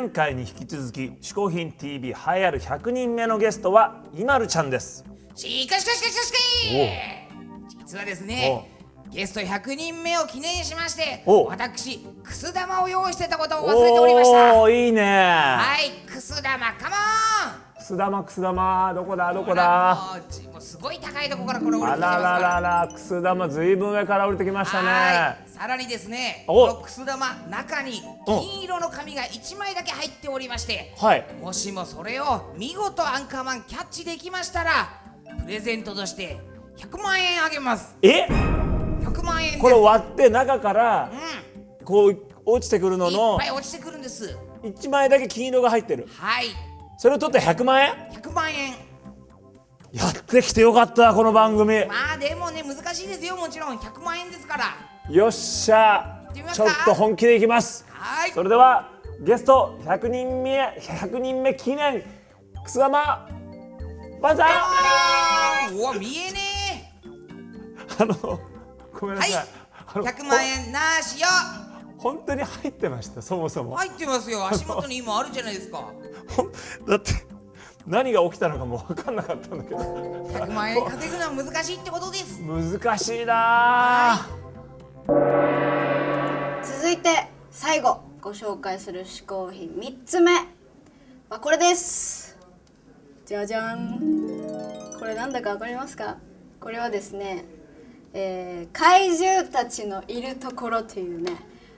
[0.00, 5.04] 前回に引き続き「嗜好品 TV」栄えある100人目のゲストはイマルちゃんです。
[5.34, 6.38] しかしかしかしかしか
[7.80, 8.66] 実はですね
[9.10, 14.54] ゲスト100人目を記念しましてお私くす玉を用意してたことを忘れておりました。
[14.54, 15.02] おーいいね。
[15.02, 16.96] はいくす玉カモ
[17.78, 18.94] くす玉くす玉。
[18.94, 20.16] どこだどンこだ？
[20.70, 24.86] すごい高いところからこれ降りあてきてますらかららららくす玉ずいぶん上から降りてきましたはい。
[25.42, 26.68] ねさらにですねお。
[26.68, 31.26] このくす玉中に金色の紙が1枚だけ入っておりましてはい。
[31.40, 35.02] もしもそれを見事アンカーマンキャッチできましたら
[35.44, 36.38] プレゼントとして
[36.76, 37.96] 100万円あげます。
[38.00, 41.10] え？100万円これ割って中から
[41.80, 44.38] うこう落ちてくるのんいのっぱい落ちてくるんです。
[44.62, 46.06] 1枚だけ金色が入ってる。
[46.16, 46.46] はい。
[46.96, 48.89] それを取って100万円？100万円
[49.92, 51.84] やってきてよかったこの番組。
[51.86, 53.76] まあでもね難しいですよもちろん。
[53.76, 55.12] 100万円ですから。
[55.12, 56.22] よっしゃ。
[56.52, 57.84] ちょっと本気でいきます。
[57.88, 58.30] はい。
[58.30, 62.04] それではゲスト100人目100人目記念
[62.62, 63.28] くす玉
[64.22, 64.52] 万歳
[65.74, 66.94] うわ見えね
[67.98, 68.40] あの
[68.98, 69.30] ごめんえはい。
[69.30, 69.46] なさい、
[69.94, 71.26] あの100万円なしよ。
[71.98, 74.46] ほ本当に入ってましたそもそも、入ってますよ。
[74.46, 75.90] 足元に今あるじゃないですか。
[76.86, 77.12] だって
[77.86, 79.78] 何が起きたのかも分かんなかったんだけど。
[79.78, 82.40] 100万円稼ぐのは難しいってことです。
[82.40, 84.26] 難しいな。
[86.62, 90.32] 続いて最後ご紹介する嗜好品3つ目。
[91.28, 92.36] はこれです。
[93.24, 93.98] じゃじゃん。
[94.98, 96.16] これなんだかわかりますか？
[96.60, 97.44] これはですね、
[98.12, 101.32] えー怪獣たちのいるところというね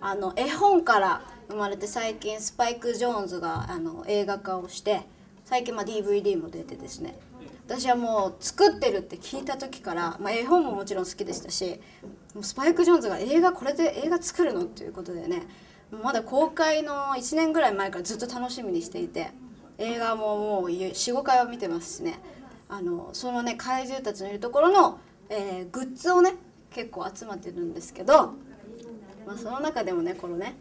[0.00, 5.06] あの絵本から生まれて最近スパイク・ジョーンズがあの映画化をして
[5.44, 7.18] 最近まあ DVD も出てですね。
[7.66, 11.80] 私はもう作ってるって聞いた時から、まあ、絵本ももちろん好きでしたし
[12.34, 15.44] もうスパイク・ジョーンズが映画これで映画作るのっていうことでね
[16.02, 19.30] まだ公開の1年ぐらい前からずっと楽しみにしていて
[19.78, 22.18] 映画ももう45回は見てますしね。
[22.68, 24.98] あのそのね怪獣たちのいるところの、
[25.30, 26.34] えーグッズをね
[26.70, 28.34] 結構集まってるんですけど、
[29.26, 30.56] まあ、その中でもねこのね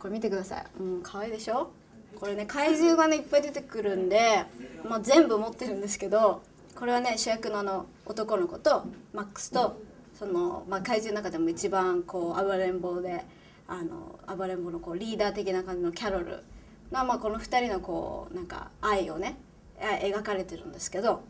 [0.00, 0.66] これ見てください。
[0.80, 1.70] うん可愛いでしょ？
[2.18, 4.44] これね怪獣がねいっぱい出てくるんで、
[4.88, 6.42] まあ、全部持ってるんですけど
[6.74, 9.80] これはね主役のあの男の子とマックスと
[10.18, 13.24] その、まあ、怪獣の中でも一番こう暴れん坊で
[13.66, 16.42] あの暴れん坊のこうリーダー的な感じのキャロル
[16.90, 19.36] が、まあ、この2人のこうなんか愛をね
[19.80, 21.22] 描かれてるんですけど、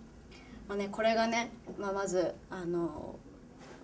[0.69, 3.17] まあね、これがね、まあ、まずあの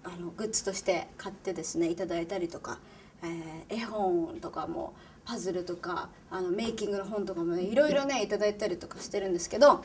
[0.05, 2.79] あのグッズとして買ってですねいただいたりとか、
[3.23, 4.95] えー絵本とかも
[5.29, 9.85] パズルとかあのメイキングの本とかもねいろいろねいただいたりとかしてるんですけど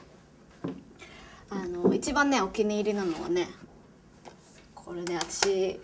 [1.50, 3.50] あの一番ねお気に入りなのはね
[4.74, 5.82] これね私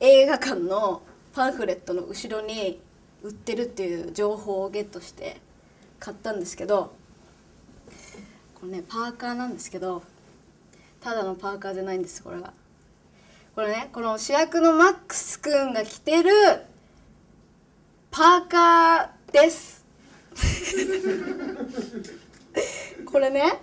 [0.00, 1.02] 映画館の
[1.34, 2.80] パンフレットの後ろに
[3.22, 5.36] 売ってるっていう情報をゲットして
[5.98, 6.94] 買ったんですけど
[8.54, 10.02] これねパーカーなんですけど
[11.02, 12.54] ただのパーカーじゃないんですこれが。
[13.54, 16.30] これねこの主役のマックスくんが着てる
[18.10, 19.84] パーカーです。
[23.04, 23.58] これね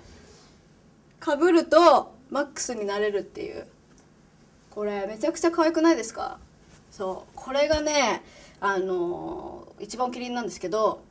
[1.19, 3.67] かぶるとマックスになれるっていう。
[4.69, 6.39] これめちゃくちゃ可愛くないですか？
[6.91, 7.31] そう。
[7.35, 8.23] これがね
[8.61, 11.01] あのー一番お気に入りなんですけど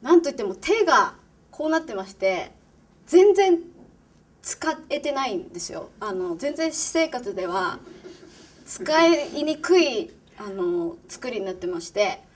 [0.00, 1.14] なんといっても手が
[1.50, 2.52] こうなってまして
[3.06, 3.58] 全然
[4.40, 5.90] 使えてないんですよ。
[6.00, 7.80] あの全然私生活では
[8.66, 12.27] 使いにくいあの作りになってまして。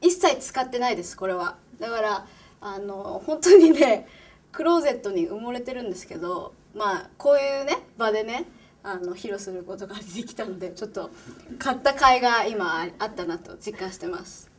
[0.00, 1.56] 一切使ってないですこれは。
[1.78, 2.26] だから
[2.60, 4.06] あの本当にね
[4.52, 8.44] クローゼットに埋もれてるんですけどまあこういうね場でね
[8.82, 11.10] あの披露することができたのでちょっと
[11.58, 14.50] 買った甲斐が今あったなと実感してます。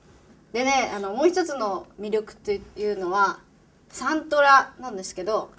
[0.53, 2.59] でねあのもう一つの魅力とい
[2.91, 3.39] うのは
[3.89, 5.51] サントラなんですけど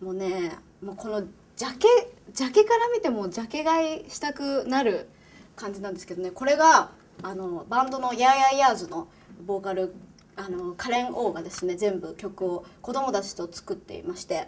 [0.00, 1.22] もうねもうこの
[1.56, 1.86] ジャケ
[2.32, 5.08] ジャケから見てもジャケ買いしたくなる
[5.56, 6.90] 感じなんですけどねこれが
[7.24, 9.08] あのバンドのヤーヤーヤーズの
[9.46, 9.94] ボーカル
[10.36, 14.46] あのカレン・オーがですね全部曲を子供たちと作っていまして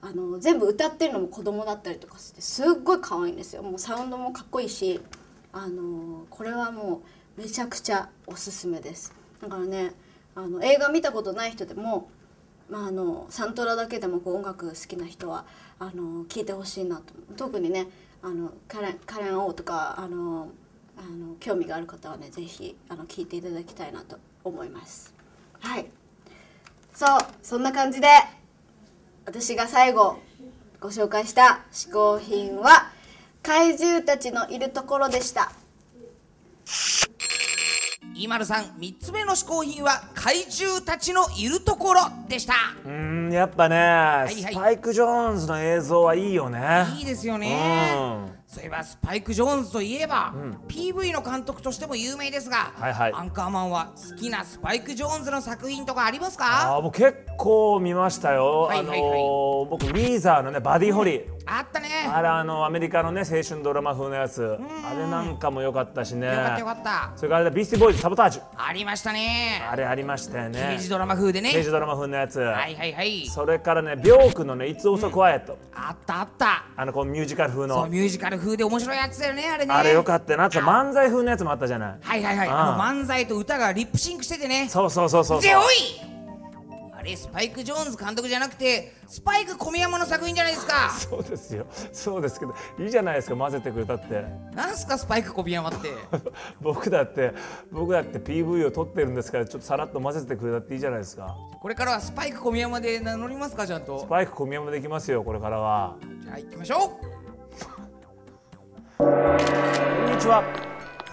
[0.00, 3.62] あの全部歌ってるのも子供だったりとかしてすっごい可愛いんですよ。
[3.64, 5.00] もうサウンドもかっこいいし
[5.52, 7.02] あのこれはも
[7.36, 9.12] うめちゃくちゃおすすめです。
[9.42, 9.92] だからね
[10.36, 12.08] あの映画見たことない人でも
[12.68, 15.44] まあ、あのサントラだけでもこう音楽好きな人は
[15.78, 17.14] あの聴いてほしいなと。
[17.36, 17.88] 特にね
[18.22, 20.50] あのカレンカレン・オーとかあの
[20.96, 25.14] あの興味がある方はねぜひあの聴いていただきたいなと思います。
[25.60, 25.86] はい。
[26.94, 28.08] そうそんな感じで
[29.26, 30.18] 私が最後
[30.80, 32.90] ご紹介した嗜好品は
[33.42, 35.52] 怪獣たちのいるところでした。
[38.14, 42.54] イマルさん3つ目の嗜好品は怪獣たちのいるところでした
[43.26, 44.34] うーんやっぱね、いはい。
[44.34, 46.86] スパイク・ジョーンズの映像はいいよね。
[46.98, 47.94] いいですよね。
[47.96, 48.36] うん。
[48.46, 50.32] そういえばスパイク・ジョーンズといえば、
[50.68, 53.12] PV の監督としても有名ですが、はいはい。
[53.12, 56.76] アンカーマンは好きなスパイク・ジョーンズの作品とかありますか？
[56.76, 58.98] あーもう結構見ましたよ、はいはいはい。
[58.98, 61.18] あのー僕ウィーザーのねバディ・ホリ。
[61.18, 61.88] ー、あったね。
[62.08, 66.28] あれあのアメリカのね青春ドラマ風のやつ、あれなんかも良かったしね。
[66.28, 67.12] よかったよかった。
[67.16, 68.42] それからビースティボーイズサボタージュ。
[68.56, 69.62] ありましたね。
[69.68, 70.74] あれありましたよね。
[70.76, 71.52] 刑事ドラマ風でね。
[71.52, 76.64] 刑事ドラマ風のやつ、はいはいはいそれからねビョークのね「It's Also Quiet、あったあった。
[76.76, 79.74] あのこうミュージカル風そうのミュージカル風で面白いやつだよねあれね。
[79.74, 80.50] あれよかったよなあ。
[80.50, 81.98] と漫才風のやつもあったじゃない。
[82.00, 82.48] はいはいはい。
[82.48, 84.68] あああの漫才と歌がリップシンクしててね。
[84.68, 85.50] そうそうそうそうそう。
[85.50, 85.64] でおい
[86.02, 86.15] あ
[87.06, 90.90] れスパイク・ジョーンズ監督じゃなくてスパイク小宮山の作品じゃないですか。
[90.98, 91.66] そうですよ。
[91.92, 94.24] そうですけどいいじゃないですか混ぜてくれたって。
[94.52, 95.90] なんすかスパイク小宮山って。
[96.60, 97.32] 僕だって
[97.70, 101.34] 僕だって PV を撮ってるんですからちょっとさらっと混ぜてくれたっていいじゃないですか。
[101.60, 105.96] これからはスパイク小宮山で名乗りますかちゃんスとパイク小宮山できますよこれからは。
[106.22, 107.16] じゃあ行きましょう。
[108.98, 110.42] こんにちは。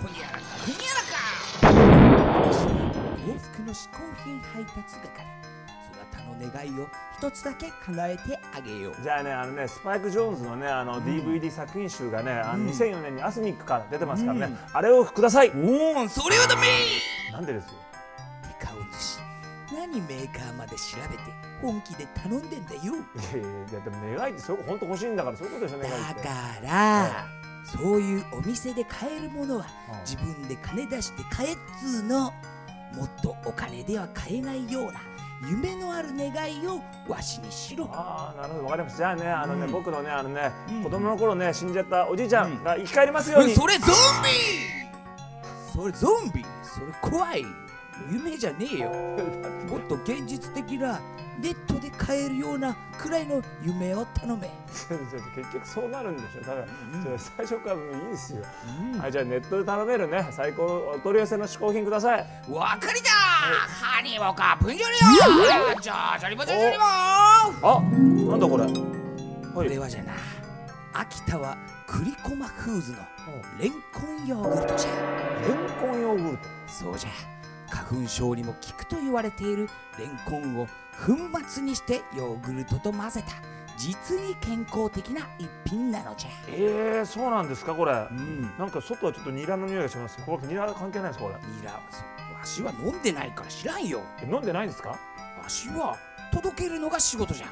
[0.02, 1.14] ほにゃらかほにゃらか。
[2.52, 2.72] 私は
[3.26, 5.43] 幸福の嗜好品配達係
[6.52, 6.88] 願いを
[7.18, 9.02] 一つだけ叶えてあげよう。
[9.02, 15.52] じゃあねあのねスパイク・ジョーンズのねあの DVD 作品集がね、あの2004年にアスミックから出てますからね、あれをください。
[15.52, 16.64] おおそれはダメ。
[17.32, 17.72] なんでですよ。
[18.60, 19.20] 手顔主
[19.74, 21.24] 何メーカーまで調べて
[21.62, 22.82] 本気で頼んでんだよ。
[22.82, 22.96] いやい
[23.74, 26.22] やでも願いってそういうこと本当欲しいんだからそういうことでしょ願いって。
[26.22, 27.26] だから
[27.66, 30.00] そういうお店で買えるものはうん。
[30.02, 32.34] 自分で金出して買えっつうの
[32.94, 35.00] もっとお金では買えないような
[35.50, 37.90] 夢のある願いをわしにしろ。
[37.92, 38.66] ああなるほど。
[38.66, 38.98] わかりました。
[38.98, 39.72] じゃあねあのね、うん。
[39.72, 40.84] 僕のねあのね、うん。
[40.84, 43.90] 子供の頃ね死んじゃったおじいちゃんが生き返りますように、それゾン
[44.24, 44.30] ビ！
[45.74, 46.46] それゾンビ！
[46.64, 47.46] それ怖い！
[48.12, 48.92] 夢じゃねえよ
[49.74, 51.00] もっと現実的な
[51.40, 54.52] ネットで買えるようなくらいの夢を頼め。
[55.36, 56.68] 結局そうなるんでしょだから、
[57.04, 58.44] それ最初からもういいですよ、
[59.00, 60.28] はいじゃあネットで頼めるね。
[60.32, 62.26] 最高お取り寄せの嗜好品ください。
[62.50, 64.94] わかりだハニーボカプンジョリ
[65.78, 67.82] オじゃあジャリボジャリボあ
[68.30, 68.66] なんだこれ。
[69.54, 69.70] こはい。
[69.70, 70.14] れはじゃな
[70.94, 72.98] 秋田は栗駒フーズの
[73.60, 74.92] レンコンヨーグルトじゃ。
[75.48, 76.44] レンコンヨーグルト。
[76.68, 77.10] そうじゃ
[77.74, 79.68] 花粉症にも効くと言われている
[79.98, 80.68] レンコンを
[81.06, 81.18] 粉
[81.48, 83.34] 末にしてヨーグルトと混ぜた
[83.76, 86.30] 実に健康的な一品なのじゃ。
[86.50, 88.44] えー、そうなんですかこれ、うん。
[88.60, 90.20] なんか外はちょっとニラの匂いがします。
[90.24, 91.36] これニラ関係ないですかこれ。
[91.48, 94.02] ニラはそうわしは飲んでないから知らんよ。
[94.22, 94.90] え飲んでないんですか？
[94.90, 94.98] わ
[95.48, 95.98] しは
[96.32, 97.48] 届けるのが仕事じゃ。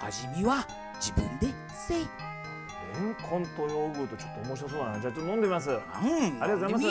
[0.00, 0.64] 味見は
[1.00, 2.06] 自分でせい。
[2.94, 5.00] レンコンとヨーグルトちょっと面白そうだな。
[5.00, 5.70] じゃあちょっと飲んでみます。
[5.70, 5.78] うん。
[5.80, 6.84] ありがとうございます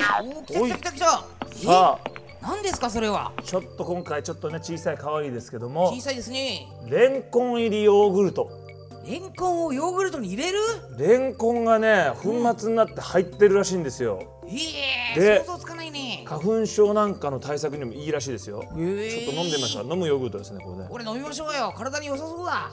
[0.00, 1.24] おー来た来た来たさ
[1.66, 1.98] あ。
[2.06, 2.10] え
[2.42, 5.92] 何ですかそれはちょっと今回ちょっとね小さい可愛いですけども。
[5.92, 6.66] 小さいですね。
[6.88, 8.50] レンコン入りヨーグルト。
[9.06, 10.58] レンコンをヨーグルトに入れる？
[10.98, 14.40] レンコンがね粉末になって入ってるらしいんですよ。
[14.46, 15.20] ええ。
[15.20, 16.24] で想像つかないね。
[16.26, 18.62] 花粉症なんかの対策にもいいらしいですよ。
[18.78, 19.10] え。
[19.24, 19.92] ちょっと飲んでみましょう。
[19.92, 21.72] 飲むヨーグルトですねこれねこれ飲みましょうよ。
[21.76, 22.70] 体に良さそうだ。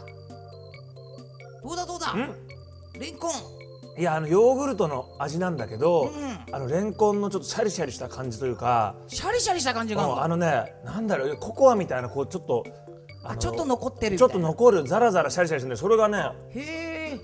[1.63, 2.13] どうだどうだ？
[2.13, 2.33] ん？
[2.99, 3.31] レンコン
[3.97, 6.53] いやあのヨーグルトの味なんだけど、うん。
[6.53, 12.63] あのレンコンのちょっとシャリシャリした感じというか、シャリシャリした感じがあるうんあのねなんだろうココアみたいなこうちょっと
[13.23, 16.59] あちょっと残ってるみちょっと残るザラザラシャリシャリしてるんでそれがねへ
[17.15, 17.19] え。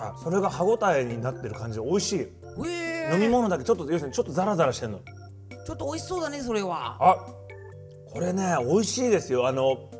[0.00, 2.30] あそれが歯ごたえになってる感じで美味しい、へ
[3.10, 3.14] え。
[3.14, 5.00] 飲み物だけちょっと要するにちょっとザラザラしてるの。
[5.66, 6.96] ちょっと美味しそうだねそれは。
[7.00, 7.16] あ
[8.10, 9.46] これね美味しいですよ。
[9.46, 9.90] あの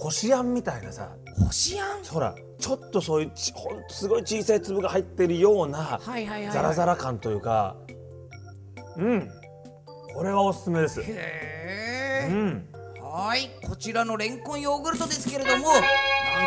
[0.00, 1.10] こしあんみたいなさ。
[1.46, 2.04] こしあん？
[2.04, 6.00] ほらちょっとそういうちほんとすごい小さい粒が入ってるような
[6.52, 7.76] ザラザララ感というか。
[8.96, 9.30] うん。
[10.14, 11.00] これはおすすめです。
[11.02, 12.28] へえ。
[12.30, 12.68] うん。
[13.00, 13.50] はい。
[13.66, 15.82] こちらのレンコンヨーグルトですけれどもなん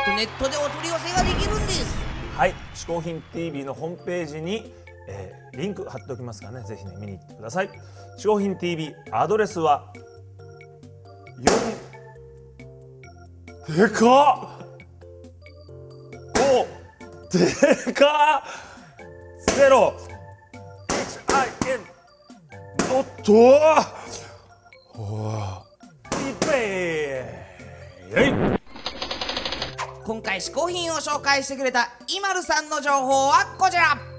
[0.06, 1.86] とネットでお取り寄せができるんです。
[2.36, 4.74] はい「嗜好品 TV」のホームページに、
[5.08, 6.66] えーリンク貼っておきますからね。
[6.66, 7.70] ぜひね見に行ってください
[8.18, 9.94] 「嗜好品 TV」アドレスは
[11.40, 11.46] 4
[13.68, 14.68] でかっ。
[16.38, 16.68] お
[17.32, 19.56] でかっ。
[19.56, 19.94] ゼロ。
[21.28, 21.80] HIN
[22.94, 23.34] おっと。
[25.00, 25.64] おー。
[26.28, 28.60] いっぺーい。
[30.04, 34.13] 今回試行品を紹介してくれたイマルさんの情報はこちら。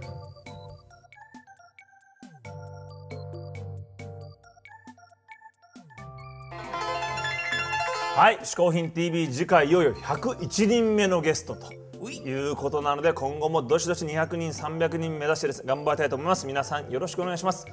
[8.16, 11.66] はい「嗜好品 TV」次回いよいよ101人目のゲストと
[12.00, 12.18] うい。
[12.18, 15.64] いうことなので今後もどしどし200人300人目指してです。
[15.66, 16.46] 頑張りたいと思います。
[16.46, 17.66] 皆さんよろしくお願いします。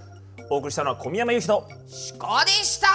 [0.49, 1.57] お送りしたのは小宮山由紀と。
[1.57, 1.67] 思
[2.17, 2.87] 考でした